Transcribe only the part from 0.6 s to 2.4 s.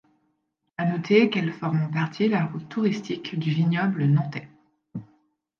À noter qu'elle forme en partie